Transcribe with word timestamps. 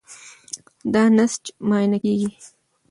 دا 0.93 1.03
نسج 1.17 1.43
معاینه 1.67 1.97
کېږي. 2.03 2.29